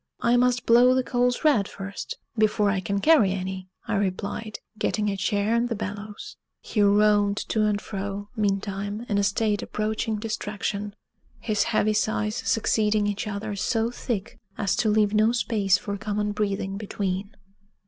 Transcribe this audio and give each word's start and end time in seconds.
"I 0.21 0.35
must 0.35 0.65
blow 0.65 0.95
the 0.95 1.03
coals 1.03 1.43
red 1.43 1.67
first, 1.67 2.17
before 2.35 2.71
I 2.71 2.79
can 2.79 2.99
carry 3.01 3.33
any," 3.33 3.69
I 3.87 3.93
replied, 3.97 4.57
getting 4.79 5.09
a 5.11 5.15
chair 5.15 5.53
and 5.53 5.69
the 5.69 5.75
bellows. 5.75 6.37
He 6.59 6.81
roamed 6.81 7.37
to 7.49 7.65
and 7.67 7.79
fro, 7.79 8.29
meantime, 8.35 9.05
in 9.07 9.19
a 9.19 9.23
state 9.23 9.61
approaching 9.61 10.15
distraction, 10.15 10.95
his 11.39 11.65
heavy 11.65 11.93
sighs 11.93 12.37
succeeding 12.37 13.05
each 13.05 13.27
other 13.27 13.55
so 13.55 13.91
thick 13.91 14.39
as 14.57 14.75
to 14.77 14.89
leave 14.89 15.13
no 15.13 15.33
space 15.33 15.77
for 15.77 15.95
common 15.97 16.31
breathing 16.31 16.77
between. 16.77 17.35